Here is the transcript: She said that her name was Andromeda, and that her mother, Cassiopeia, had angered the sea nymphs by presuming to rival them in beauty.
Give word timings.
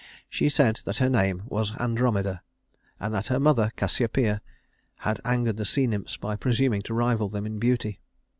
She 0.31 0.49
said 0.49 0.79
that 0.85 0.97
her 0.97 1.11
name 1.11 1.43
was 1.45 1.77
Andromeda, 1.79 2.41
and 2.99 3.13
that 3.13 3.27
her 3.27 3.39
mother, 3.39 3.71
Cassiopeia, 3.75 4.41
had 4.95 5.21
angered 5.23 5.57
the 5.57 5.63
sea 5.65 5.85
nymphs 5.85 6.17
by 6.17 6.35
presuming 6.35 6.81
to 6.89 6.93
rival 6.95 7.29
them 7.29 7.45
in 7.45 7.59
beauty. 7.59 8.01